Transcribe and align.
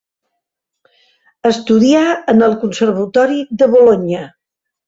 Estudià 1.51 2.01
en 2.35 2.47
el 2.49 2.57
Conservatori 2.65 3.41
de 3.61 3.73
Bolonya. 3.77 4.27